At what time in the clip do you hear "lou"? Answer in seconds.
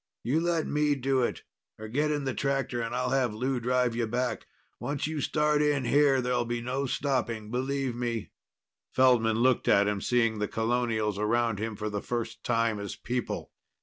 3.35-3.59